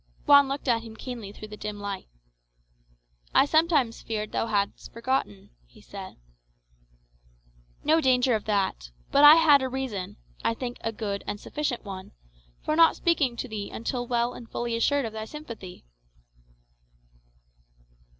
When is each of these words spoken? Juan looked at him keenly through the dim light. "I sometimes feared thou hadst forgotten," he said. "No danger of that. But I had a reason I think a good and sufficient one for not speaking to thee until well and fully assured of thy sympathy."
Juan 0.25 0.47
looked 0.47 0.67
at 0.67 0.81
him 0.81 0.95
keenly 0.95 1.31
through 1.31 1.49
the 1.49 1.55
dim 1.57 1.79
light. 1.79 2.07
"I 3.35 3.45
sometimes 3.45 4.01
feared 4.01 4.31
thou 4.31 4.47
hadst 4.47 4.91
forgotten," 4.91 5.51
he 5.67 5.79
said. 5.79 6.17
"No 7.83 8.01
danger 8.01 8.33
of 8.33 8.45
that. 8.45 8.89
But 9.11 9.23
I 9.23 9.35
had 9.35 9.61
a 9.61 9.69
reason 9.69 10.17
I 10.43 10.55
think 10.55 10.77
a 10.81 10.91
good 10.91 11.23
and 11.27 11.39
sufficient 11.39 11.85
one 11.85 12.13
for 12.65 12.75
not 12.75 12.95
speaking 12.95 13.35
to 13.37 13.47
thee 13.47 13.69
until 13.69 14.07
well 14.07 14.33
and 14.33 14.49
fully 14.49 14.75
assured 14.75 15.05
of 15.05 15.13
thy 15.13 15.25
sympathy." 15.25 15.85